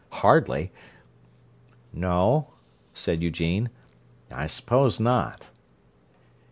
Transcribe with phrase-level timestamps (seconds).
[0.09, 0.71] Hardly!"
[1.93, 2.47] "No,"
[2.91, 3.69] said Eugene.
[4.31, 5.49] "I suppose not."